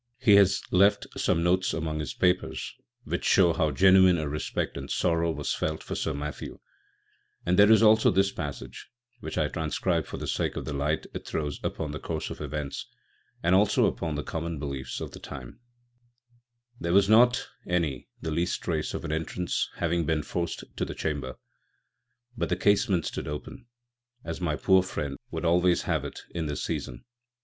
He 0.17 0.33
has 0.37 0.63
left 0.71 1.05
some 1.15 1.43
notes 1.43 1.75
among 1.75 1.99
his 1.99 2.15
papers 2.15 2.73
which 3.03 3.23
show 3.23 3.53
how 3.53 3.69
genuine 3.69 4.17
a 4.17 4.27
respect 4.27 4.75
and 4.75 4.89
sorrow 4.89 5.29
was 5.29 5.53
felt 5.53 5.83
for 5.83 5.93
Sir 5.93 6.11
Matthew, 6.15 6.57
and 7.45 7.59
there 7.59 7.71
is 7.71 7.83
also 7.83 8.09
this 8.09 8.31
passage, 8.31 8.89
which 9.19 9.37
I 9.37 9.47
transcribe 9.47 10.07
for 10.07 10.17
the 10.17 10.25
sake 10.25 10.55
of 10.55 10.65
the 10.65 10.73
light 10.73 11.05
it 11.13 11.27
throws 11.27 11.59
upon 11.63 11.91
the 11.91 11.99
course 11.99 12.31
of 12.31 12.41
events, 12.41 12.87
and 13.43 13.53
also 13.53 13.85
upon 13.85 14.15
the 14.15 14.23
common 14.23 14.57
beliefs 14.57 15.01
of 15.01 15.11
the 15.11 15.19
time: 15.19 15.59
"There 16.79 16.93
was 16.93 17.07
not 17.07 17.47
any 17.67 18.09
the 18.21 18.31
least 18.31 18.59
Trace 18.63 18.95
of 18.95 19.05
an 19.05 19.11
Entrance 19.11 19.69
having 19.75 20.07
been 20.07 20.23
forc'd 20.23 20.63
to 20.77 20.83
the 20.83 20.95
Chamber: 20.95 21.35
but 22.35 22.49
the 22.49 22.55
Casement 22.55 23.05
stood 23.05 23.27
open, 23.27 23.67
as 24.23 24.41
my 24.41 24.55
poor 24.55 24.81
Friend 24.81 25.15
would 25.29 25.45
always 25.45 25.83
have 25.83 26.03
it 26.03 26.21
in 26.31 26.47
this 26.47 26.63
Season. 26.63 27.05